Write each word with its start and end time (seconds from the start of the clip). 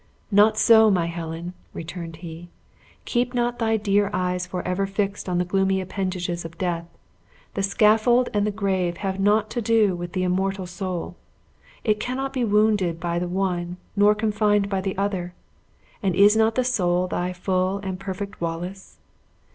"Not 0.31 0.57
so, 0.57 0.89
my 0.89 1.05
Helen," 1.05 1.53
returned 1.75 2.15
he, 2.25 2.49
"keep 3.05 3.35
not 3.35 3.59
thy 3.59 3.77
dear 3.77 4.09
eyes 4.11 4.47
forever 4.47 4.87
fixed 4.87 5.29
on 5.29 5.37
the 5.37 5.45
gloomy 5.45 5.79
appendages 5.79 6.43
of 6.43 6.57
death. 6.57 6.87
The 7.53 7.61
scaffold 7.61 8.27
and 8.33 8.47
the 8.47 8.49
grave 8.49 8.97
have 9.05 9.19
naught 9.19 9.51
to 9.51 9.61
do 9.61 9.95
with 9.95 10.13
the 10.13 10.23
immortal 10.23 10.65
soul; 10.65 11.17
it 11.83 11.99
cannot 11.99 12.33
be 12.33 12.43
wounded 12.43 12.99
by 12.99 13.19
the 13.19 13.27
one 13.29 13.77
nor 13.95 14.15
confined 14.15 14.69
by 14.69 14.81
the 14.81 14.97
other. 14.97 15.35
And 16.01 16.15
is 16.15 16.35
not 16.35 16.55
the 16.55 16.63
soul 16.63 17.05
thy 17.05 17.31
full 17.31 17.77
and 17.77 17.99
perfect 17.99 18.41
Wallace? 18.41 18.97